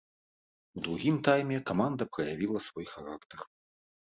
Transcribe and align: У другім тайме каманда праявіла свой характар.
У 0.77 0.81
другім 0.87 1.19
тайме 1.27 1.59
каманда 1.73 2.03
праявіла 2.17 2.59
свой 2.69 2.85
характар. 2.93 3.37